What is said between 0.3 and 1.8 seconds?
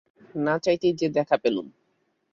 না চাইতেই যে দেখা পেলুম।